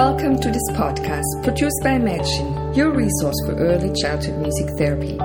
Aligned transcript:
Welcome 0.00 0.40
to 0.40 0.48
this 0.50 0.64
podcast 0.72 1.28
produced 1.44 1.76
by 1.82 1.90
Imagine, 1.90 2.72
your 2.72 2.90
resource 2.90 3.36
for 3.44 3.52
early 3.56 3.92
childhood 4.00 4.40
music 4.40 4.70
therapy. 4.78 5.18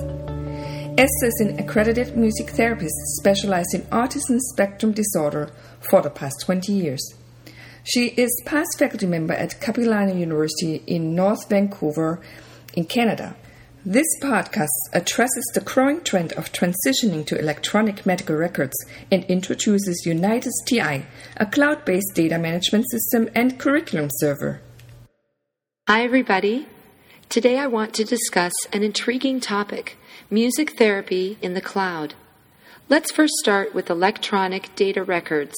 Esther 0.97 1.28
is 1.28 1.39
an 1.39 1.57
accredited 1.60 2.18
music 2.18 2.50
therapist 2.50 2.93
specialized 3.21 3.74
in 3.74 3.83
autism 3.83 4.38
spectrum 4.38 4.92
disorder 4.92 5.50
for 5.79 6.01
the 6.01 6.10
past 6.10 6.42
20 6.42 6.74
years. 6.74 7.15
She 7.84 8.10
is 8.10 8.30
past 8.46 8.78
faculty 8.78 9.08
member 9.08 9.34
at 9.34 9.60
Capilano 9.60 10.14
University 10.14 10.84
in 10.86 11.16
North 11.16 11.50
Vancouver, 11.50 12.21
in 12.76 12.86
Canada. 12.86 13.36
This 13.84 14.06
podcast 14.21 14.70
addresses 14.94 15.44
the 15.56 15.62
growing 15.62 16.04
trend 16.04 16.34
of 16.34 16.52
transitioning 16.52 17.26
to 17.26 17.40
electronic 17.40 18.06
medical 18.06 18.36
records 18.36 18.76
and 19.12 19.24
introduces 19.24 20.06
Unitus 20.06 20.54
TI, 20.68 21.07
a 21.38 21.46
cloud 21.48 21.84
based 21.84 22.14
data 22.14 22.38
management 22.38 22.86
system 22.92 23.28
and 23.34 23.57
curriculum 23.60 24.10
server. 24.20 24.62
Hi, 25.88 26.04
everybody. 26.04 26.68
Today 27.29 27.57
I 27.57 27.66
want 27.66 27.96
to 27.96 28.04
discuss 28.04 28.54
an 28.71 28.84
intriguing 28.84 29.40
topic 29.40 29.98
music 30.29 30.78
therapy 30.78 31.40
in 31.42 31.56
the 31.56 31.62
cloud. 31.62 32.14
Let's 32.90 33.12
first 33.12 33.34
start 33.40 33.73
with 33.73 33.90
electronic 33.90 34.76
data 34.76 35.04
records. 35.04 35.56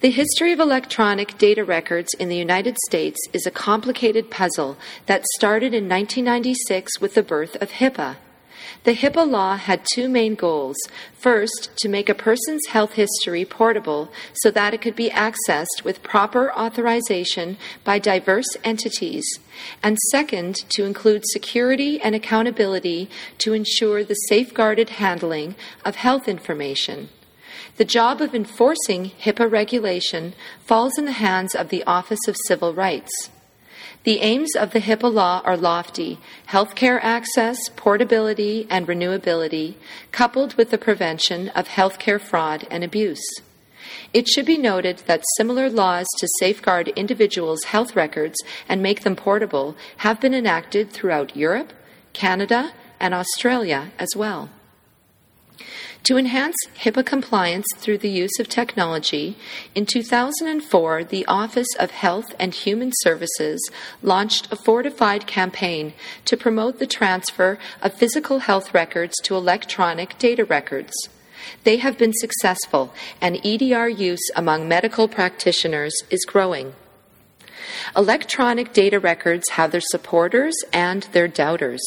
The 0.00 0.10
history 0.10 0.52
of 0.52 0.60
electronic 0.60 1.38
data 1.38 1.64
records 1.64 2.12
in 2.14 2.28
the 2.28 2.36
United 2.36 2.76
States 2.86 3.18
is 3.32 3.46
a 3.46 3.50
complicated 3.50 4.30
puzzle 4.30 4.76
that 5.06 5.24
started 5.36 5.72
in 5.72 5.88
1996 5.88 7.00
with 7.00 7.14
the 7.14 7.22
birth 7.22 7.56
of 7.62 7.70
HIPAA. 7.70 8.16
The 8.82 8.94
HIPAA 8.94 9.30
law 9.30 9.56
had 9.56 9.86
two 9.94 10.08
main 10.10 10.34
goals. 10.34 10.76
First, 11.16 11.70
to 11.78 11.88
make 11.88 12.10
a 12.10 12.14
person's 12.14 12.66
health 12.68 12.94
history 12.94 13.46
portable 13.46 14.10
so 14.34 14.50
that 14.50 14.74
it 14.74 14.82
could 14.82 14.96
be 14.96 15.10
accessed 15.10 15.84
with 15.84 16.02
proper 16.02 16.52
authorization 16.52 17.56
by 17.82 17.98
diverse 17.98 18.56
entities. 18.62 19.24
And 19.82 19.96
second, 20.10 20.56
to 20.70 20.84
include 20.84 21.22
security 21.26 21.98
and 22.00 22.14
accountability 22.14 23.08
to 23.38 23.54
ensure 23.54 24.04
the 24.04 24.14
safeguarded 24.28 24.90
handling 24.90 25.54
of 25.84 25.96
health 25.96 26.28
information. 26.28 27.08
The 27.76 27.84
job 27.84 28.20
of 28.20 28.34
enforcing 28.34 29.10
HIPAA 29.20 29.50
regulation 29.50 30.34
falls 30.64 30.98
in 30.98 31.04
the 31.04 31.12
hands 31.12 31.54
of 31.54 31.68
the 31.68 31.84
Office 31.84 32.28
of 32.28 32.36
Civil 32.46 32.74
Rights. 32.74 33.30
The 34.04 34.20
aims 34.20 34.54
of 34.54 34.72
the 34.72 34.80
HIPAA 34.80 35.12
law 35.12 35.40
are 35.44 35.56
lofty 35.56 36.18
healthcare 36.48 37.00
access, 37.02 37.58
portability, 37.70 38.66
and 38.68 38.86
renewability, 38.86 39.76
coupled 40.12 40.54
with 40.54 40.70
the 40.70 40.78
prevention 40.78 41.48
of 41.50 41.68
healthcare 41.68 42.20
fraud 42.20 42.66
and 42.70 42.84
abuse. 42.84 43.24
It 44.12 44.28
should 44.28 44.46
be 44.46 44.58
noted 44.58 44.98
that 45.06 45.24
similar 45.36 45.70
laws 45.70 46.06
to 46.18 46.28
safeguard 46.38 46.88
individuals' 46.88 47.64
health 47.64 47.96
records 47.96 48.36
and 48.68 48.82
make 48.82 49.02
them 49.02 49.16
portable 49.16 49.76
have 49.98 50.20
been 50.20 50.34
enacted 50.34 50.90
throughout 50.90 51.36
Europe, 51.36 51.72
Canada, 52.12 52.72
and 53.00 53.14
Australia 53.14 53.90
as 53.98 54.10
well. 54.14 54.50
To 56.04 56.18
enhance 56.18 56.56
HIPAA 56.80 57.06
compliance 57.06 57.64
through 57.78 57.96
the 57.96 58.10
use 58.10 58.38
of 58.38 58.46
technology, 58.46 59.38
in 59.74 59.86
2004, 59.86 61.02
the 61.02 61.24
Office 61.24 61.74
of 61.78 61.92
Health 61.92 62.26
and 62.38 62.54
Human 62.54 62.92
Services 62.96 63.70
launched 64.02 64.52
a 64.52 64.56
fortified 64.56 65.26
campaign 65.26 65.94
to 66.26 66.36
promote 66.36 66.78
the 66.78 66.86
transfer 66.86 67.58
of 67.80 67.94
physical 67.94 68.40
health 68.40 68.74
records 68.74 69.14
to 69.22 69.34
electronic 69.34 70.18
data 70.18 70.44
records. 70.44 70.92
They 71.62 71.78
have 71.78 71.96
been 71.96 72.12
successful, 72.12 72.92
and 73.22 73.40
EDR 73.42 73.88
use 73.88 74.28
among 74.36 74.68
medical 74.68 75.08
practitioners 75.08 75.94
is 76.10 76.26
growing. 76.26 76.74
Electronic 77.96 78.74
data 78.74 79.00
records 79.00 79.48
have 79.52 79.72
their 79.72 79.80
supporters 79.80 80.54
and 80.70 81.04
their 81.12 81.28
doubters 81.28 81.80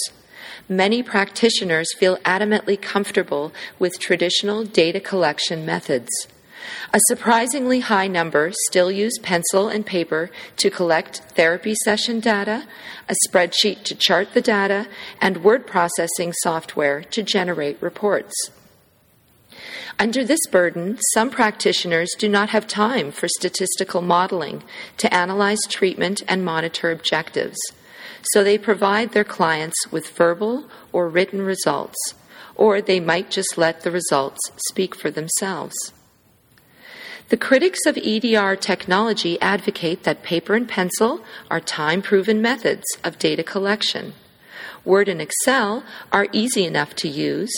many 0.70 1.02
practitioners 1.02 1.88
feel 1.98 2.18
adamantly 2.18 2.82
comfortable 2.82 3.54
with 3.80 4.00
traditional 4.00 4.64
data 4.64 5.00
collection 5.00 5.66
methods. 5.66 6.10
A 6.94 7.00
surprisingly 7.08 7.80
high 7.80 8.08
number 8.08 8.52
still 8.68 8.92
use 8.92 9.18
pencil 9.20 9.70
and 9.70 9.86
paper 9.86 10.30
to 10.58 10.70
collect 10.70 11.20
therapy 11.36 11.76
session 11.84 12.20
data, 12.20 12.66
a 13.08 13.16
spreadsheet 13.28 13.84
to 13.84 13.96
chart 13.96 14.34
the 14.34 14.42
data, 14.42 14.88
and 15.22 15.44
word 15.44 15.66
processing 15.66 16.34
software 16.42 17.04
to 17.04 17.24
generate 17.24 17.82
reports. 17.82 18.34
Under 20.00 20.24
this 20.24 20.46
burden, 20.52 21.00
some 21.14 21.32
practitioners 21.32 22.10
do 22.20 22.30
not 22.30 22.50
have 22.50 22.68
time 22.68 23.12
for 23.12 23.28
statistical 23.28 24.02
modeling 24.02 24.64
to 24.98 25.12
analyze 25.14 25.60
treatment 25.70 26.22
and 26.28 26.46
monitor 26.46 26.92
objectives 26.92 27.58
so 28.32 28.44
they 28.44 28.58
provide 28.58 29.12
their 29.12 29.24
clients 29.24 29.76
with 29.92 30.10
verbal 30.10 30.66
or 30.92 31.08
written 31.08 31.42
results, 31.42 32.14
or 32.56 32.82
they 32.82 33.00
might 33.00 33.30
just 33.30 33.58
let 33.58 33.82
the 33.82 33.92
results 33.92 34.40
speak 34.70 34.96
for 34.96 35.12
themselves. 35.12 35.76
The 37.30 37.38
critics 37.38 37.86
of 37.86 37.98
EDR 37.98 38.56
technology 38.56 39.40
advocate 39.42 40.04
that 40.04 40.24
paper 40.24 40.56
and 40.56 40.68
pencil 40.68 41.22
are 41.52 41.60
time 41.60 42.02
proven 42.02 42.42
methods 42.42 42.86
of 43.04 43.20
data 43.20 43.44
collection. 43.44 44.14
Word 44.86 45.10
and 45.10 45.22
Excel 45.22 45.84
are 46.14 46.28
easy 46.32 46.64
enough 46.64 46.96
to 46.96 47.10
use, 47.10 47.52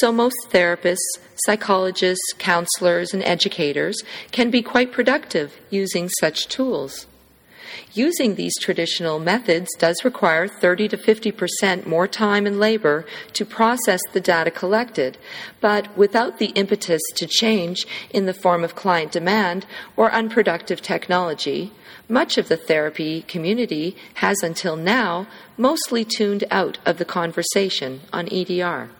so 0.00 0.10
most 0.10 0.34
therapists, 0.50 0.98
psychologists, 1.46 2.32
counselors, 2.38 3.14
and 3.14 3.22
educators 3.22 4.02
can 4.32 4.50
be 4.50 4.62
quite 4.62 4.90
productive 4.90 5.56
using 5.70 6.08
such 6.08 6.48
tools. 6.48 7.06
Using 7.94 8.34
these 8.34 8.58
traditional 8.58 9.18
methods 9.18 9.68
does 9.78 10.04
require 10.04 10.48
30 10.48 10.88
to 10.88 10.96
50 10.96 11.32
percent 11.32 11.86
more 11.86 12.08
time 12.08 12.46
and 12.46 12.58
labor 12.58 13.04
to 13.34 13.44
process 13.44 14.00
the 14.12 14.20
data 14.20 14.50
collected, 14.50 15.18
but 15.60 15.96
without 15.96 16.38
the 16.38 16.52
impetus 16.54 17.02
to 17.16 17.26
change 17.26 17.86
in 18.10 18.26
the 18.26 18.34
form 18.34 18.64
of 18.64 18.74
client 18.74 19.12
demand 19.12 19.66
or 19.96 20.12
unproductive 20.12 20.80
technology, 20.80 21.72
much 22.08 22.38
of 22.38 22.48
the 22.48 22.56
therapy 22.56 23.22
community 23.22 23.96
has 24.14 24.42
until 24.42 24.76
now 24.76 25.26
mostly 25.56 26.04
tuned 26.04 26.44
out 26.50 26.78
of 26.84 26.98
the 26.98 27.04
conversation 27.04 28.00
on 28.12 28.28
EDR. 28.32 28.90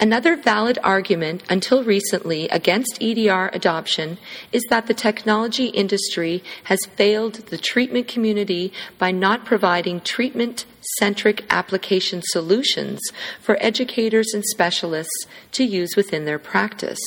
Another 0.00 0.34
valid 0.34 0.78
argument 0.82 1.42
until 1.50 1.84
recently 1.84 2.48
against 2.48 2.96
EDR 3.02 3.50
adoption 3.52 4.16
is 4.50 4.64
that 4.70 4.86
the 4.86 4.94
technology 4.94 5.66
industry 5.66 6.42
has 6.64 6.78
failed 6.96 7.34
the 7.34 7.58
treatment 7.58 8.08
community 8.08 8.72
by 8.98 9.10
not 9.10 9.44
providing 9.44 10.00
treatment 10.00 10.64
centric 10.98 11.44
application 11.50 12.22
solutions 12.24 12.98
for 13.42 13.58
educators 13.60 14.32
and 14.32 14.42
specialists 14.46 15.26
to 15.52 15.64
use 15.64 15.94
within 15.96 16.24
their 16.24 16.38
practice. 16.38 17.00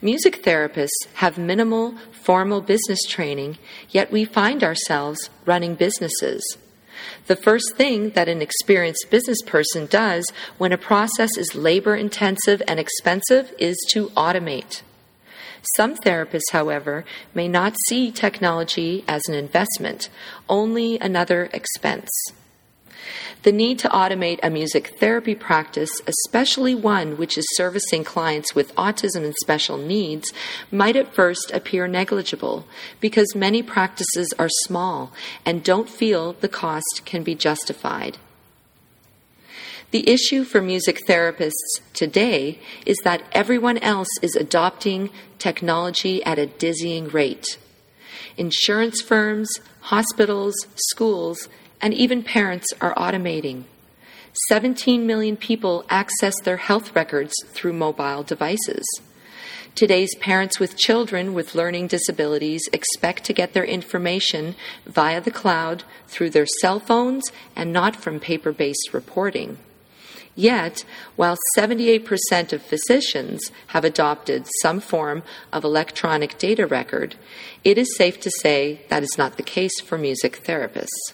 Music 0.00 0.44
therapists 0.44 1.08
have 1.14 1.38
minimal 1.38 1.96
formal 2.12 2.60
business 2.60 3.02
training, 3.08 3.58
yet 3.90 4.12
we 4.12 4.24
find 4.24 4.62
ourselves 4.62 5.28
running 5.44 5.74
businesses. 5.74 6.56
The 7.26 7.36
first 7.36 7.74
thing 7.76 8.10
that 8.10 8.28
an 8.28 8.42
experienced 8.42 9.06
business 9.10 9.40
person 9.42 9.86
does 9.86 10.24
when 10.58 10.72
a 10.72 10.78
process 10.78 11.36
is 11.36 11.54
labor 11.54 11.96
intensive 11.96 12.62
and 12.68 12.78
expensive 12.78 13.52
is 13.58 13.76
to 13.92 14.08
automate. 14.10 14.82
Some 15.76 15.96
therapists, 15.96 16.52
however, 16.52 17.04
may 17.34 17.48
not 17.48 17.74
see 17.88 18.10
technology 18.10 19.04
as 19.08 19.28
an 19.28 19.34
investment, 19.34 20.10
only 20.48 20.98
another 20.98 21.48
expense. 21.52 22.10
The 23.42 23.52
need 23.52 23.78
to 23.80 23.88
automate 23.88 24.40
a 24.42 24.48
music 24.48 24.96
therapy 24.98 25.34
practice, 25.34 25.90
especially 26.06 26.74
one 26.74 27.18
which 27.18 27.36
is 27.36 27.46
servicing 27.56 28.02
clients 28.02 28.54
with 28.54 28.74
autism 28.74 29.24
and 29.24 29.34
special 29.42 29.76
needs, 29.76 30.32
might 30.70 30.96
at 30.96 31.14
first 31.14 31.50
appear 31.52 31.86
negligible 31.86 32.66
because 33.00 33.34
many 33.34 33.62
practices 33.62 34.32
are 34.38 34.48
small 34.48 35.12
and 35.44 35.62
don't 35.62 35.90
feel 35.90 36.32
the 36.32 36.48
cost 36.48 37.02
can 37.04 37.22
be 37.22 37.34
justified. 37.34 38.16
The 39.90 40.08
issue 40.10 40.42
for 40.42 40.60
music 40.60 41.02
therapists 41.06 41.52
today 41.92 42.58
is 42.84 42.96
that 43.04 43.22
everyone 43.32 43.78
else 43.78 44.08
is 44.22 44.34
adopting 44.34 45.10
technology 45.38 46.24
at 46.24 46.38
a 46.38 46.46
dizzying 46.46 47.08
rate. 47.08 47.58
Insurance 48.36 49.00
firms, 49.00 49.48
hospitals, 49.82 50.54
schools, 50.74 51.48
and 51.84 51.92
even 51.92 52.22
parents 52.22 52.66
are 52.80 52.94
automating. 52.94 53.64
17 54.48 55.06
million 55.06 55.36
people 55.36 55.84
access 55.90 56.34
their 56.40 56.56
health 56.56 56.96
records 56.96 57.34
through 57.48 57.74
mobile 57.74 58.22
devices. 58.22 58.86
Today's 59.74 60.14
parents 60.14 60.58
with 60.58 60.78
children 60.78 61.34
with 61.34 61.54
learning 61.54 61.88
disabilities 61.88 62.62
expect 62.72 63.24
to 63.24 63.34
get 63.34 63.52
their 63.52 63.66
information 63.66 64.56
via 64.86 65.20
the 65.20 65.30
cloud 65.30 65.84
through 66.08 66.30
their 66.30 66.46
cell 66.46 66.80
phones 66.80 67.22
and 67.54 67.70
not 67.70 67.96
from 67.96 68.18
paper 68.18 68.50
based 68.50 68.94
reporting. 68.94 69.58
Yet, 70.34 70.86
while 71.16 71.36
78% 71.58 72.54
of 72.54 72.62
physicians 72.62 73.52
have 73.68 73.84
adopted 73.84 74.48
some 74.62 74.80
form 74.80 75.22
of 75.52 75.64
electronic 75.64 76.38
data 76.38 76.66
record, 76.66 77.16
it 77.62 77.76
is 77.76 77.94
safe 77.94 78.18
to 78.20 78.30
say 78.40 78.80
that 78.88 79.02
is 79.02 79.18
not 79.18 79.36
the 79.36 79.42
case 79.42 79.82
for 79.82 79.98
music 79.98 80.42
therapists. 80.44 81.12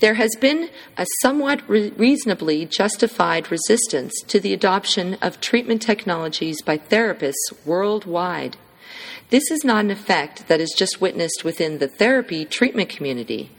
There 0.00 0.14
has 0.14 0.34
been 0.40 0.70
a 0.96 1.06
somewhat 1.20 1.62
re- 1.68 1.90
reasonably 1.90 2.64
justified 2.64 3.50
resistance 3.50 4.12
to 4.28 4.40
the 4.40 4.54
adoption 4.54 5.14
of 5.20 5.40
treatment 5.40 5.82
technologies 5.82 6.62
by 6.62 6.78
therapists 6.78 7.34
worldwide. 7.66 8.56
This 9.28 9.50
is 9.50 9.62
not 9.62 9.84
an 9.84 9.90
effect 9.90 10.48
that 10.48 10.58
is 10.58 10.74
just 10.76 11.00
witnessed 11.00 11.44
within 11.44 11.78
the 11.78 11.86
therapy 11.86 12.44
treatment 12.44 12.88
community. 12.88 13.50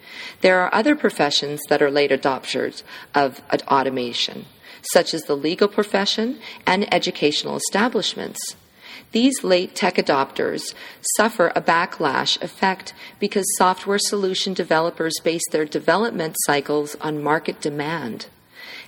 There 0.42 0.60
are 0.60 0.74
other 0.74 0.96
professions 0.96 1.62
that 1.70 1.82
are 1.82 1.92
late 1.92 2.12
adopters 2.12 2.84
of 3.16 3.42
automation, 3.68 4.46
such 4.92 5.14
as 5.14 5.24
the 5.24 5.38
legal 5.38 5.68
profession 5.68 6.40
and 6.66 6.92
educational 6.94 7.56
establishments. 7.56 8.56
These 9.12 9.44
late 9.44 9.76
tech 9.76 9.96
adopters 9.96 10.74
suffer 11.18 11.52
a 11.54 11.62
backlash 11.62 12.42
effect 12.42 12.94
because 13.20 13.46
software 13.58 14.00
solution 14.00 14.54
developers 14.54 15.14
base 15.22 15.44
their 15.52 15.66
development 15.66 16.36
cycles 16.46 16.96
on 17.02 17.22
market 17.22 17.60
demand. 17.60 18.28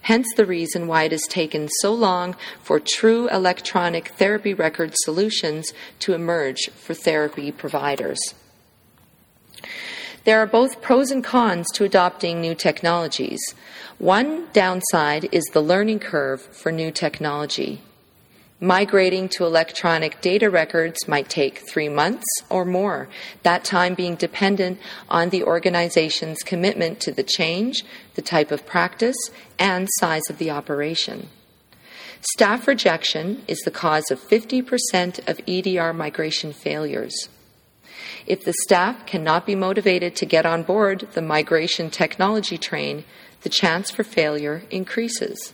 Hence, 0.03 0.27
the 0.35 0.45
reason 0.45 0.87
why 0.87 1.03
it 1.03 1.11
has 1.11 1.27
taken 1.27 1.69
so 1.81 1.93
long 1.93 2.35
for 2.61 2.79
true 2.79 3.29
electronic 3.29 4.09
therapy 4.09 4.53
record 4.53 4.93
solutions 4.95 5.73
to 5.99 6.13
emerge 6.13 6.69
for 6.69 6.93
therapy 6.93 7.51
providers. 7.51 8.19
There 10.25 10.39
are 10.39 10.47
both 10.47 10.81
pros 10.81 11.11
and 11.11 11.23
cons 11.23 11.67
to 11.73 11.83
adopting 11.83 12.39
new 12.39 12.55
technologies. 12.55 13.41
One 13.97 14.47
downside 14.53 15.27
is 15.33 15.43
the 15.51 15.61
learning 15.61 15.99
curve 15.99 16.41
for 16.41 16.71
new 16.71 16.91
technology. 16.91 17.81
Migrating 18.63 19.27
to 19.27 19.43
electronic 19.43 20.21
data 20.21 20.49
records 20.49 21.05
might 21.05 21.27
take 21.27 21.69
three 21.69 21.89
months 21.89 22.23
or 22.49 22.63
more, 22.63 23.09
that 23.41 23.65
time 23.65 23.93
being 23.93 24.15
dependent 24.15 24.79
on 25.09 25.31
the 25.31 25.43
organization's 25.43 26.43
commitment 26.43 27.01
to 27.01 27.11
the 27.11 27.23
change, 27.23 27.83
the 28.15 28.21
type 28.21 28.51
of 28.51 28.65
practice, 28.65 29.17
and 29.59 29.89
size 29.95 30.21
of 30.29 30.37
the 30.37 30.49
operation. 30.49 31.27
Staff 32.21 32.65
rejection 32.65 33.43
is 33.49 33.59
the 33.65 33.69
cause 33.69 34.09
of 34.09 34.17
50% 34.17 35.27
of 35.27 35.41
EDR 35.45 35.91
migration 35.91 36.53
failures. 36.53 37.27
If 38.25 38.45
the 38.45 38.53
staff 38.61 39.05
cannot 39.05 39.45
be 39.45 39.55
motivated 39.55 40.15
to 40.15 40.25
get 40.25 40.45
on 40.45 40.63
board 40.63 41.09
the 41.15 41.21
migration 41.21 41.89
technology 41.89 42.57
train, 42.57 43.03
the 43.41 43.49
chance 43.49 43.91
for 43.91 44.05
failure 44.05 44.63
increases. 44.71 45.53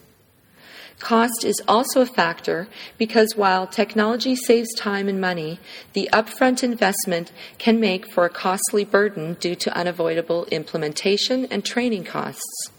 Cost 1.00 1.46
is 1.46 1.62
also 1.66 2.02
a 2.02 2.06
factor 2.06 2.68
because 2.98 3.36
while 3.36 3.66
technology 3.66 4.36
saves 4.36 4.74
time 4.76 5.08
and 5.08 5.20
money, 5.20 5.60
the 5.94 6.10
upfront 6.12 6.62
investment 6.62 7.32
can 7.58 7.80
make 7.80 8.12
for 8.12 8.26
a 8.26 8.30
costly 8.30 8.84
burden 8.84 9.36
due 9.36 9.56
to 9.56 9.76
unavoidable 9.76 10.46
implementation 10.52 11.46
and 11.46 11.64
training 11.64 12.04
costs. 12.04 12.70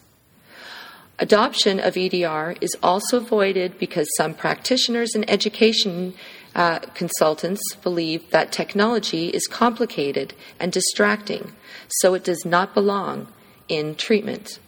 Adoption 1.19 1.81
of 1.81 1.97
EDR 1.97 2.57
is 2.61 2.77
also 2.83 3.19
avoided 3.19 3.79
because 3.79 4.09
some 4.17 4.35
practitioners 4.35 5.15
and 5.15 5.29
education 5.29 6.15
uh, 6.55 6.79
consultants 6.95 7.63
believe 7.83 8.31
that 8.31 8.53
technology 8.53 9.29
is 9.29 9.47
complicated 9.47 10.35
and 10.59 10.73
distracting, 10.73 11.53
so 11.89 12.15
it 12.15 12.25
does 12.25 12.45
not 12.45 12.75
belong 12.75 13.29
in 13.69 13.95
treatment. 13.95 14.59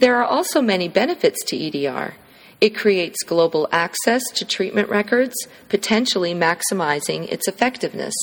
There 0.00 0.16
are 0.16 0.24
also 0.24 0.62
many 0.62 0.88
benefits 0.88 1.44
to 1.44 1.56
EDR. 1.58 2.14
It 2.58 2.74
creates 2.74 3.22
global 3.22 3.68
access 3.70 4.22
to 4.32 4.46
treatment 4.46 4.88
records, 4.88 5.34
potentially 5.68 6.32
maximizing 6.32 7.30
its 7.30 7.46
effectiveness. 7.46 8.14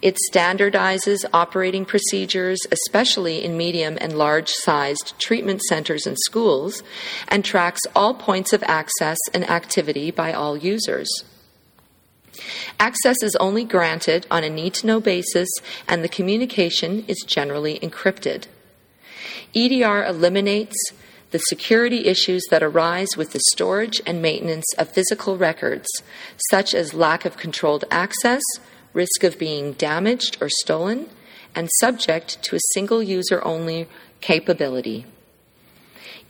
It 0.00 0.16
standardizes 0.32 1.26
operating 1.34 1.84
procedures, 1.84 2.60
especially 2.70 3.44
in 3.44 3.58
medium 3.58 3.98
and 4.00 4.16
large 4.16 4.48
sized 4.48 5.12
treatment 5.18 5.60
centers 5.64 6.06
and 6.06 6.16
schools, 6.18 6.82
and 7.28 7.44
tracks 7.44 7.82
all 7.94 8.14
points 8.14 8.54
of 8.54 8.62
access 8.62 9.18
and 9.34 9.44
activity 9.50 10.10
by 10.10 10.32
all 10.32 10.56
users. 10.56 11.10
Access 12.80 13.22
is 13.22 13.36
only 13.36 13.64
granted 13.64 14.26
on 14.30 14.44
a 14.44 14.48
need 14.48 14.72
to 14.74 14.86
know 14.86 14.98
basis, 14.98 15.50
and 15.86 16.02
the 16.02 16.08
communication 16.08 17.04
is 17.06 17.22
generally 17.26 17.78
encrypted. 17.80 18.46
EDR 19.54 20.04
eliminates 20.06 20.74
the 21.32 21.38
security 21.38 22.06
issues 22.06 22.42
that 22.50 22.62
arise 22.62 23.16
with 23.16 23.32
the 23.32 23.40
storage 23.50 24.00
and 24.06 24.22
maintenance 24.22 24.66
of 24.78 24.92
physical 24.92 25.36
records, 25.36 25.88
such 26.50 26.74
as 26.74 26.94
lack 26.94 27.24
of 27.24 27.38
controlled 27.38 27.84
access, 27.90 28.42
risk 28.92 29.24
of 29.24 29.38
being 29.38 29.72
damaged 29.72 30.36
or 30.40 30.48
stolen, 30.60 31.08
and 31.54 31.68
subject 31.80 32.42
to 32.42 32.56
a 32.56 32.60
single 32.74 33.02
user 33.02 33.42
only 33.44 33.88
capability. 34.20 35.06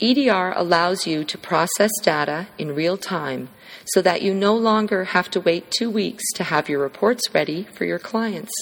EDR 0.01 0.53
allows 0.57 1.07
you 1.07 1.25
to 1.25 1.39
process 1.39 1.91
data 2.03 2.47
in 2.57 2.75
real 2.75 2.97
time 2.97 3.49
so 3.87 4.03
that 4.03 4.23
you 4.23 4.33
no 4.33 4.55
longer 4.55 5.05
have 5.05 5.31
to 5.31 5.41
wait 5.41 5.71
two 5.71 5.91
weeks 5.91 6.25
to 6.35 6.45
have 6.45 6.69
your 6.69 6.81
reports 6.81 7.23
ready 7.35 7.65
for 7.75 7.85
your 7.85 7.99
clients. 7.99 8.53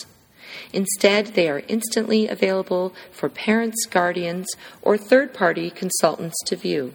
Instead, 0.72 1.28
they 1.28 1.48
are 1.48 1.62
instantly 1.68 2.28
available 2.28 2.94
for 3.10 3.28
parents, 3.28 3.86
guardians, 3.86 4.48
or 4.82 4.96
third 4.96 5.34
party 5.34 5.70
consultants 5.70 6.36
to 6.46 6.56
view. 6.56 6.94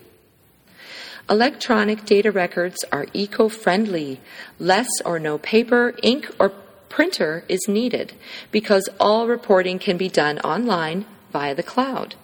Electronic 1.29 2.05
data 2.05 2.31
records 2.31 2.85
are 2.91 3.07
eco 3.13 3.49
friendly. 3.49 4.21
Less 4.59 4.87
or 5.03 5.17
no 5.17 5.37
paper, 5.39 5.95
ink, 6.03 6.29
or 6.39 6.49
printer 6.89 7.43
is 7.49 7.67
needed 7.67 8.13
because 8.51 8.87
all 8.99 9.27
reporting 9.27 9.79
can 9.79 9.97
be 9.97 10.07
done 10.07 10.39
online 10.39 11.05
via 11.31 11.55
the 11.55 11.63
cloud. 11.63 12.15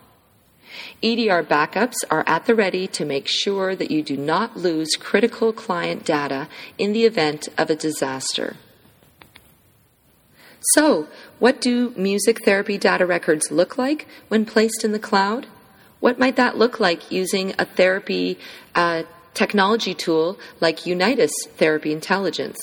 EDR 1.03 1.43
backups 1.43 1.97
are 2.09 2.23
at 2.27 2.45
the 2.45 2.55
ready 2.55 2.87
to 2.87 3.03
make 3.03 3.27
sure 3.27 3.75
that 3.75 3.91
you 3.91 4.03
do 4.03 4.15
not 4.15 4.55
lose 4.55 4.95
critical 4.97 5.51
client 5.51 6.05
data 6.05 6.47
in 6.77 6.93
the 6.93 7.05
event 7.05 7.49
of 7.57 7.69
a 7.69 7.75
disaster. 7.75 8.55
So, 10.61 11.07
what 11.39 11.59
do 11.59 11.91
music 11.97 12.45
therapy 12.45 12.77
data 12.77 13.05
records 13.05 13.51
look 13.51 13.77
like 13.77 14.07
when 14.27 14.45
placed 14.45 14.83
in 14.83 14.91
the 14.91 14.99
cloud? 14.99 15.47
What 15.99 16.19
might 16.19 16.35
that 16.35 16.57
look 16.57 16.79
like 16.79 17.11
using 17.11 17.53
a 17.57 17.65
therapy 17.65 18.37
uh, 18.75 19.03
technology 19.33 19.93
tool 19.93 20.37
like 20.59 20.81
Unitus 20.81 21.31
Therapy 21.57 21.91
Intelligence? 21.91 22.59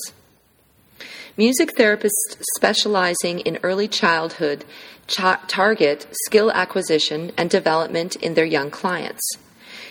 Music 1.37 1.71
therapists 1.76 2.37
specializing 2.57 3.40
in 3.40 3.59
early 3.62 3.88
childhood 3.88 4.64
target 5.09 6.07
skill 6.26 6.50
acquisition 6.52 7.33
and 7.37 7.49
development 7.49 8.17
in 8.17 8.35
their 8.35 8.45
young 8.45 8.71
clients. 8.71 9.23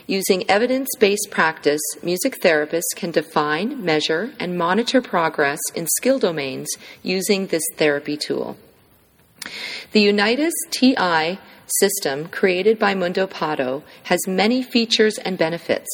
Using 0.09 0.49
evidence 0.49 0.87
based 0.99 1.27
practice, 1.31 1.81
music 2.01 2.39
therapists 2.41 2.95
can 2.95 3.11
define, 3.11 3.83
measure, 3.83 4.31
and 4.39 4.57
monitor 4.57 5.01
progress 5.01 5.59
in 5.75 5.85
skill 5.97 6.17
domains 6.17 6.69
using 7.03 7.47
this 7.47 7.63
therapy 7.75 8.15
tool. 8.15 8.55
The 9.91 10.07
Unitus 10.07 10.53
TI 10.71 11.39
system 11.81 12.29
created 12.29 12.79
by 12.79 12.95
Mundo 12.95 13.27
Pato 13.27 13.83
has 14.03 14.25
many 14.25 14.63
features 14.63 15.17
and 15.17 15.37
benefits. 15.37 15.89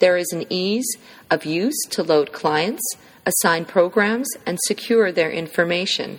There 0.00 0.18
is 0.18 0.30
an 0.32 0.44
ease 0.50 0.98
of 1.30 1.46
use 1.46 1.78
to 1.90 2.02
load 2.02 2.32
clients, 2.32 2.82
assign 3.24 3.64
programs, 3.64 4.28
and 4.44 4.58
secure 4.66 5.10
their 5.10 5.30
information. 5.30 6.18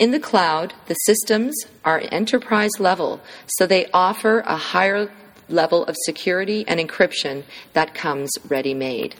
In 0.00 0.10
the 0.10 0.20
cloud, 0.20 0.74
the 0.86 0.94
systems 0.94 1.54
are 1.84 2.02
enterprise 2.10 2.80
level, 2.80 3.20
so 3.46 3.66
they 3.68 3.86
offer 3.92 4.40
a 4.40 4.56
higher 4.56 5.12
level 5.48 5.84
of 5.84 5.96
security 6.04 6.64
and 6.66 6.80
encryption 6.80 7.44
that 7.72 7.94
comes 7.94 8.30
ready 8.48 8.74
made. 8.74 9.14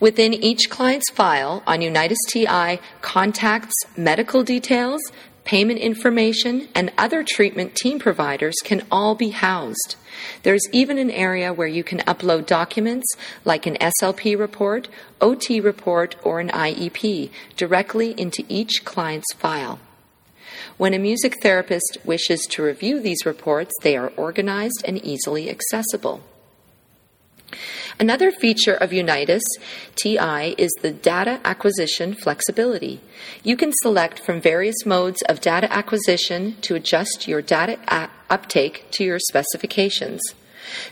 Within 0.00 0.34
each 0.34 0.68
client's 0.68 1.10
file 1.10 1.62
on 1.66 1.80
Unitus 1.80 2.18
TI, 2.28 2.80
contacts, 3.00 3.74
medical 3.96 4.42
details, 4.42 5.00
payment 5.44 5.78
information, 5.78 6.68
and 6.74 6.92
other 6.98 7.24
treatment 7.24 7.74
team 7.74 7.98
providers 7.98 8.56
can 8.64 8.82
all 8.90 9.14
be 9.14 9.30
housed. 9.30 9.96
There's 10.42 10.68
even 10.72 10.98
an 10.98 11.10
area 11.10 11.52
where 11.52 11.68
you 11.68 11.84
can 11.84 12.00
upload 12.00 12.46
documents 12.46 13.06
like 13.44 13.66
an 13.66 13.76
SLP 13.76 14.38
report, 14.38 14.88
OT 15.20 15.60
report, 15.60 16.16
or 16.22 16.40
an 16.40 16.48
IEP 16.48 17.30
directly 17.56 18.10
into 18.20 18.44
each 18.48 18.84
client's 18.84 19.32
file. 19.34 19.78
When 20.76 20.94
a 20.94 20.98
music 20.98 21.42
therapist 21.42 21.98
wishes 22.04 22.46
to 22.50 22.62
review 22.62 23.00
these 23.00 23.26
reports, 23.26 23.72
they 23.82 23.96
are 23.96 24.12
organized 24.16 24.82
and 24.84 25.02
easily 25.04 25.50
accessible. 25.50 26.22
Another 27.98 28.30
feature 28.30 28.74
of 28.74 28.90
Unitus 28.90 29.42
TI 29.94 30.54
is 30.58 30.70
the 30.82 30.92
data 30.92 31.40
acquisition 31.44 32.14
flexibility. 32.14 33.00
You 33.42 33.56
can 33.56 33.72
select 33.82 34.18
from 34.18 34.40
various 34.40 34.84
modes 34.84 35.22
of 35.28 35.40
data 35.40 35.72
acquisition 35.72 36.56
to 36.62 36.74
adjust 36.74 37.26
your 37.26 37.40
data 37.40 38.10
uptake 38.28 38.90
to 38.92 39.04
your 39.04 39.18
specifications. 39.18 40.20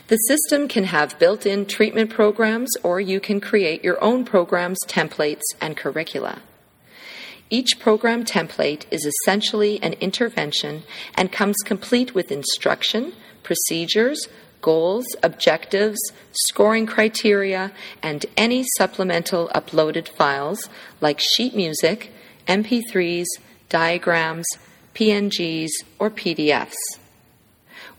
The 0.07 0.15
system 0.15 0.67
can 0.67 0.85
have 0.85 1.19
built 1.19 1.45
in 1.45 1.65
treatment 1.65 2.09
programs, 2.09 2.71
or 2.81 2.99
you 2.99 3.19
can 3.19 3.39
create 3.39 3.83
your 3.83 4.03
own 4.03 4.25
programs, 4.25 4.79
templates, 4.87 5.43
and 5.61 5.77
curricula. 5.77 6.41
Each 7.49 7.79
program 7.79 8.25
template 8.25 8.85
is 8.89 9.05
essentially 9.05 9.81
an 9.83 9.93
intervention 9.93 10.83
and 11.13 11.31
comes 11.31 11.57
complete 11.63 12.15
with 12.15 12.31
instruction, 12.31 13.13
procedures, 13.43 14.27
goals, 14.61 15.05
objectives, 15.21 15.99
scoring 16.31 16.87
criteria, 16.87 17.71
and 18.01 18.25
any 18.35 18.65
supplemental 18.77 19.51
uploaded 19.53 20.09
files 20.09 20.69
like 21.01 21.19
sheet 21.19 21.55
music, 21.55 22.11
MP3s, 22.47 23.25
diagrams, 23.69 24.47
PNGs, 24.95 25.69
or 25.99 26.09
PDFs. 26.09 26.73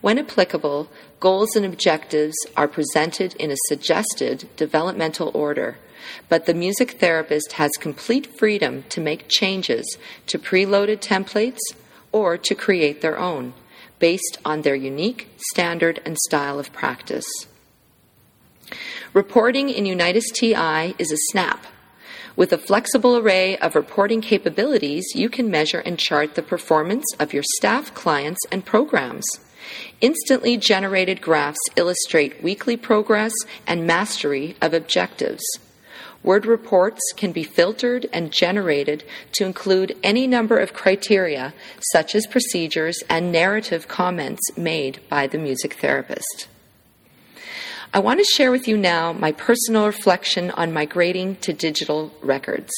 When 0.01 0.19
applicable, 0.19 0.89
goals 1.21 1.55
and 1.55 1.65
objectives 1.65 2.37
are 2.57 2.67
presented 2.67 3.35
in 3.37 3.53
a 3.53 3.57
suggested 3.69 4.49
developmental 4.57 5.31
order, 5.35 5.79
but 6.29 6.47
the 6.47 6.55
music 6.55 6.93
therapist 6.93 7.53
has 7.53 7.71
complete 7.81 8.39
freedom 8.39 8.85
to 8.89 9.01
make 9.01 9.29
changes 9.29 9.97
to 10.27 10.39
preloaded 10.39 10.99
templates 10.99 11.59
or 12.13 12.37
to 12.37 12.55
create 12.55 13.01
their 13.01 13.19
own 13.19 13.53
based 13.99 14.39
on 14.45 14.63
their 14.63 14.75
unique 14.75 15.29
standard 15.51 16.01
and 16.05 16.17
style 16.19 16.59
of 16.59 16.73
practice. 16.73 17.27
Reporting 19.13 19.71
in 19.71 19.85
Unitus 19.85 20.25
TI 20.35 20.95
is 20.99 21.13
a 21.13 21.17
snap. 21.31 21.67
With 22.37 22.53
a 22.53 22.59
flexible 22.59 23.17
array 23.17 23.57
of 23.57 23.75
reporting 23.75 24.21
capabilities, 24.21 25.07
you 25.15 25.31
can 25.31 25.51
measure 25.51 25.79
and 25.79 25.99
chart 25.99 26.35
the 26.35 26.43
performance 26.43 27.07
of 27.19 27.33
your 27.33 27.45
staff, 27.57 27.95
clients, 27.95 28.41
and 28.53 28.63
programs. 28.63 29.25
Instantly 30.03 30.59
generated 30.59 31.23
graphs 31.23 31.59
illustrate 31.77 32.43
weekly 32.43 32.77
progress 32.77 33.33
and 33.67 33.87
mastery 33.87 34.55
of 34.61 34.75
objectives. 34.75 35.43
Word 36.23 36.47
reports 36.47 37.01
can 37.17 37.33
be 37.33 37.45
filtered 37.45 38.09
and 38.13 38.33
generated 38.33 39.05
to 39.33 39.45
include 39.45 39.97
any 40.03 40.27
number 40.27 40.59
of 40.59 40.73
criteria, 40.73 41.55
such 41.93 42.15
as 42.15 42.27
procedures 42.27 42.99
and 43.09 43.31
narrative 43.31 43.89
comments 43.89 44.43
made 44.57 45.01
by 45.09 45.27
the 45.27 45.39
music 45.39 45.75
therapist. 45.75 46.49
I 47.95 48.01
want 48.01 48.19
to 48.19 48.25
share 48.25 48.51
with 48.51 48.67
you 48.67 48.77
now 48.77 49.13
my 49.13 49.33
personal 49.33 49.87
reflection 49.87 50.51
on 50.51 50.73
migrating 50.73 51.37
to 51.37 51.53
digital 51.53 52.13
records. 52.21 52.73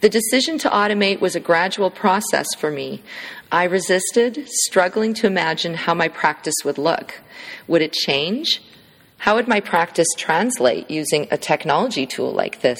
The 0.00 0.08
decision 0.08 0.58
to 0.58 0.70
automate 0.70 1.20
was 1.20 1.34
a 1.34 1.40
gradual 1.40 1.90
process 1.90 2.46
for 2.58 2.70
me. 2.70 3.02
I 3.50 3.64
resisted, 3.64 4.48
struggling 4.48 5.14
to 5.14 5.26
imagine 5.26 5.74
how 5.74 5.94
my 5.94 6.08
practice 6.08 6.54
would 6.64 6.78
look. 6.78 7.20
Would 7.66 7.82
it 7.82 7.92
change? 7.92 8.62
How 9.24 9.36
would 9.36 9.48
my 9.48 9.60
practice 9.60 10.08
translate 10.18 10.90
using 10.90 11.28
a 11.30 11.38
technology 11.38 12.04
tool 12.04 12.30
like 12.30 12.60
this? 12.60 12.78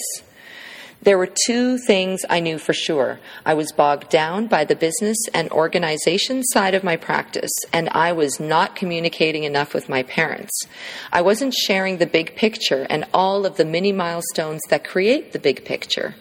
There 1.01 1.17
were 1.17 1.33
two 1.47 1.79
things 1.79 2.21
I 2.29 2.41
knew 2.41 2.59
for 2.59 2.75
sure. 2.75 3.19
I 3.47 3.55
was 3.55 3.73
bogged 3.73 4.11
down 4.11 4.49
by 4.49 4.67
the 4.67 4.77
business 4.77 5.17
and 5.33 5.51
organization 5.51 6.45
side 6.45 6.75
of 6.75 6.85
my 6.85 6.97
practice, 6.97 7.51
and 7.73 7.89
I 7.93 8.13
was 8.13 8.39
not 8.39 8.77
communicating 8.77 9.45
enough 9.45 9.73
with 9.73 9.89
my 9.89 10.03
parents. 10.03 10.53
I 11.11 11.23
wasn't 11.23 11.55
sharing 11.55 11.97
the 11.97 12.07
big 12.07 12.37
picture 12.37 12.87
and 12.91 13.07
all 13.15 13.47
of 13.47 13.57
the 13.57 13.65
mini 13.65 13.93
milestones 13.93 14.61
that 14.69 14.85
create 14.85 15.33
the 15.33 15.39
big 15.39 15.65
picture. 15.65 16.15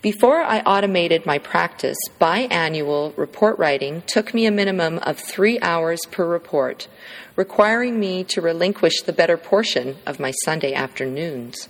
Before 0.00 0.40
I 0.40 0.60
automated 0.60 1.26
my 1.26 1.38
practice, 1.38 1.96
biannual 2.20 3.18
report 3.18 3.58
writing 3.58 4.02
took 4.06 4.32
me 4.32 4.46
a 4.46 4.52
minimum 4.52 4.98
of 4.98 5.18
three 5.18 5.58
hours 5.58 5.98
per 6.12 6.24
report, 6.24 6.86
requiring 7.34 7.98
me 7.98 8.22
to 8.22 8.40
relinquish 8.40 9.02
the 9.02 9.12
better 9.12 9.36
portion 9.36 9.96
of 10.06 10.20
my 10.20 10.30
Sunday 10.44 10.72
afternoons. 10.72 11.68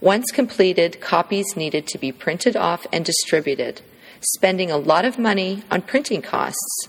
Once 0.00 0.32
completed, 0.32 1.00
copies 1.00 1.56
needed 1.56 1.86
to 1.86 1.98
be 1.98 2.10
printed 2.10 2.56
off 2.56 2.84
and 2.92 3.04
distributed, 3.04 3.80
spending 4.34 4.72
a 4.72 4.76
lot 4.76 5.04
of 5.04 5.16
money 5.16 5.62
on 5.70 5.82
printing 5.82 6.22
costs. 6.22 6.88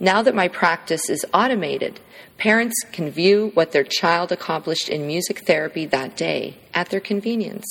Now 0.00 0.22
that 0.22 0.34
my 0.34 0.48
practice 0.48 1.10
is 1.10 1.26
automated, 1.34 2.00
parents 2.38 2.82
can 2.92 3.10
view 3.10 3.50
what 3.52 3.72
their 3.72 3.84
child 3.84 4.32
accomplished 4.32 4.88
in 4.88 5.06
music 5.06 5.40
therapy 5.40 5.84
that 5.84 6.16
day 6.16 6.56
at 6.72 6.88
their 6.88 7.00
convenience. 7.00 7.66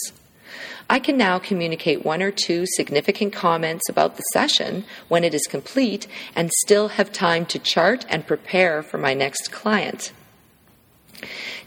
I 0.88 1.00
can 1.00 1.18
now 1.18 1.40
communicate 1.40 2.06
one 2.06 2.22
or 2.22 2.32
two 2.32 2.66
significant 2.68 3.34
comments 3.34 3.90
about 3.90 4.18
the 4.18 4.24
session 4.34 4.86
when 5.08 5.24
it 5.24 5.34
is 5.34 5.48
complete 5.48 6.06
and 6.36 6.52
still 6.52 6.90
have 6.90 7.12
time 7.12 7.46
to 7.48 7.60
chart 7.60 8.06
and 8.08 8.28
prepare 8.28 8.84
for 8.84 9.00
my 9.00 9.16
next 9.16 9.52
client. 9.52 10.12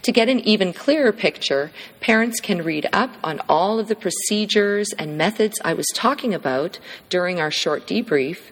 To 0.03 0.13
get 0.13 0.29
an 0.29 0.39
even 0.39 0.71
clearer 0.71 1.11
picture, 1.11 1.71
parents 1.99 2.39
can 2.39 2.63
read 2.63 2.87
up 2.93 3.15
on 3.21 3.41
all 3.49 3.77
of 3.77 3.89
the 3.89 3.95
procedures 3.95 4.93
and 4.97 5.17
methods 5.17 5.59
I 5.65 5.73
was 5.73 5.87
talking 5.93 6.33
about 6.33 6.79
during 7.09 7.41
our 7.41 7.51
short 7.51 7.85
debrief. 7.85 8.51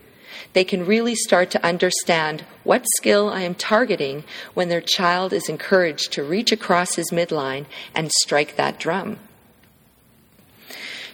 They 0.52 0.66
can 0.66 0.86
really 0.86 1.16
start 1.16 1.50
to 1.52 1.66
understand 1.66 2.44
what 2.64 2.86
skill 2.98 3.30
I 3.30 3.42
am 3.42 3.56
targeting 3.56 4.26
when 4.54 4.68
their 4.68 4.82
child 4.82 5.32
is 5.32 5.48
encouraged 5.48 6.12
to 6.14 6.24
reach 6.24 6.52
across 6.52 6.96
his 6.96 7.12
midline 7.12 7.66
and 7.96 8.12
strike 8.12 8.58
that 8.58 8.80
drum. 8.80 9.18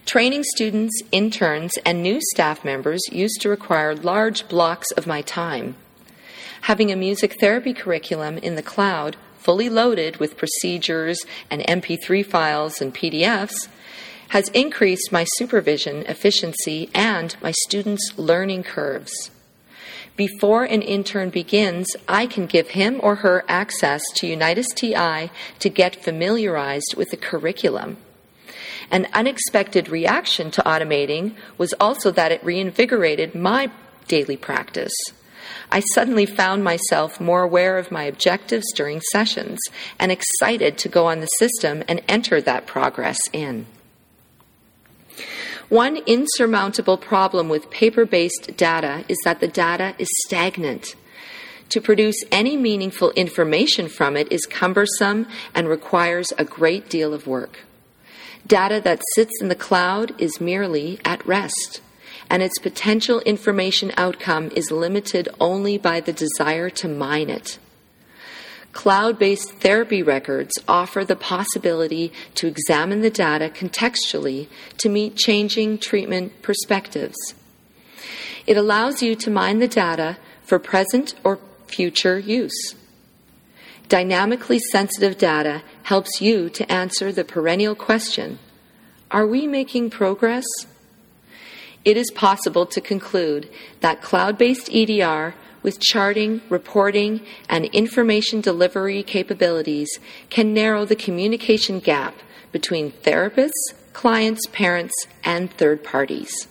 Training 0.05 0.43
students, 0.43 1.01
interns, 1.11 1.71
and 1.85 2.03
new 2.03 2.19
staff 2.33 2.65
members 2.65 3.01
used 3.11 3.41
to 3.41 3.49
require 3.49 3.95
large 3.95 4.47
blocks 4.49 4.91
of 4.91 5.07
my 5.07 5.21
time. 5.21 5.75
Having 6.63 6.91
a 6.91 6.97
music 6.97 7.39
therapy 7.39 7.73
curriculum 7.73 8.37
in 8.37 8.55
the 8.55 8.61
cloud, 8.61 9.15
fully 9.39 9.69
loaded 9.69 10.17
with 10.17 10.37
procedures 10.37 11.19
and 11.49 11.61
MP3 11.61 12.25
files 12.25 12.81
and 12.81 12.93
PDFs, 12.93 13.69
has 14.29 14.49
increased 14.49 15.11
my 15.11 15.23
supervision 15.35 16.05
efficiency 16.07 16.89
and 16.93 17.35
my 17.41 17.51
students' 17.51 18.13
learning 18.17 18.63
curves. 18.63 19.31
Before 20.15 20.63
an 20.63 20.81
intern 20.81 21.29
begins, 21.29 21.95
I 22.07 22.27
can 22.27 22.45
give 22.45 22.69
him 22.69 22.99
or 23.01 23.15
her 23.15 23.43
access 23.47 24.01
to 24.15 24.27
Unitus 24.27 24.67
TI 24.75 25.31
to 25.59 25.69
get 25.69 26.03
familiarized 26.03 26.93
with 26.95 27.09
the 27.09 27.17
curriculum. 27.17 27.97
An 28.91 29.07
unexpected 29.13 29.89
reaction 29.89 30.51
to 30.51 30.61
automating 30.63 31.35
was 31.57 31.73
also 31.79 32.11
that 32.11 32.31
it 32.31 32.43
reinvigorated 32.43 33.35
my 33.35 33.71
daily 34.07 34.37
practice. 34.37 34.93
I 35.71 35.81
suddenly 35.93 36.25
found 36.25 36.63
myself 36.63 37.19
more 37.19 37.41
aware 37.41 37.77
of 37.77 37.91
my 37.91 38.03
objectives 38.03 38.71
during 38.73 39.01
sessions 39.11 39.59
and 39.99 40.11
excited 40.11 40.77
to 40.79 40.89
go 40.89 41.07
on 41.07 41.19
the 41.19 41.27
system 41.27 41.83
and 41.87 42.01
enter 42.07 42.41
that 42.41 42.67
progress 42.67 43.19
in. 43.31 43.65
One 45.69 45.97
insurmountable 46.05 46.97
problem 46.97 47.49
with 47.49 47.71
paper 47.71 48.05
based 48.05 48.55
data 48.57 49.03
is 49.07 49.17
that 49.23 49.39
the 49.39 49.47
data 49.47 49.95
is 49.97 50.09
stagnant. 50.25 50.95
To 51.69 51.81
produce 51.81 52.23
any 52.31 52.55
meaningful 52.55 53.09
information 53.11 53.89
from 53.89 54.15
it 54.15 54.31
is 54.31 54.45
cumbersome 54.45 55.25
and 55.55 55.67
requires 55.67 56.31
a 56.37 56.45
great 56.45 56.89
deal 56.89 57.13
of 57.13 57.25
work. 57.25 57.61
Data 58.45 58.81
that 58.83 59.01
sits 59.15 59.41
in 59.41 59.47
the 59.47 59.55
cloud 59.55 60.19
is 60.21 60.41
merely 60.41 60.99
at 61.05 61.25
rest, 61.25 61.81
and 62.29 62.43
its 62.43 62.59
potential 62.59 63.21
information 63.21 63.91
outcome 63.95 64.51
is 64.55 64.71
limited 64.71 65.29
only 65.39 65.77
by 65.77 66.01
the 66.01 66.13
desire 66.13 66.69
to 66.69 66.87
mine 66.87 67.29
it. 67.29 67.57
Cloud 68.73 69.19
based 69.19 69.51
therapy 69.59 70.01
records 70.01 70.51
offer 70.67 71.05
the 71.05 71.15
possibility 71.15 72.11
to 72.35 72.47
examine 72.47 73.01
the 73.01 73.11
data 73.11 73.49
contextually 73.49 74.47
to 74.77 74.89
meet 74.89 75.15
changing 75.15 75.77
treatment 75.77 76.41
perspectives. 76.41 77.15
It 78.47 78.57
allows 78.57 79.01
you 79.01 79.15
to 79.15 79.29
mine 79.29 79.59
the 79.59 79.67
data 79.67 80.17
for 80.41 80.59
present 80.59 81.13
or 81.23 81.39
future 81.67 82.19
use. 82.19 82.75
Dynamically 83.89 84.59
sensitive 84.71 85.17
data 85.17 85.61
helps 85.83 86.21
you 86.21 86.49
to 86.49 86.71
answer 86.71 87.11
the 87.11 87.23
perennial 87.23 87.75
question 87.75 88.39
Are 89.11 89.27
we 89.27 89.47
making 89.47 89.89
progress? 89.89 90.45
It 91.85 91.97
is 91.97 92.11
possible 92.11 92.65
to 92.67 92.81
conclude 92.81 93.49
that 93.81 94.01
cloud 94.01 94.37
based 94.37 94.69
EDR 94.73 95.35
with 95.61 95.79
charting, 95.79 96.41
reporting, 96.49 97.21
and 97.49 97.65
information 97.65 98.41
delivery 98.41 99.01
capabilities 99.03 99.89
can 100.29 100.53
narrow 100.53 100.85
the 100.85 100.95
communication 100.95 101.79
gap 101.79 102.15
between 102.51 102.91
therapists, 102.91 103.51
clients, 103.93 104.45
parents, 104.51 104.93
and 105.23 105.51
third 105.51 105.83
parties. 105.83 106.47